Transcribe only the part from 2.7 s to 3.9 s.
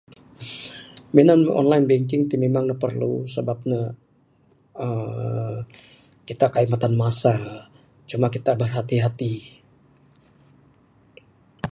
perlu sabab ne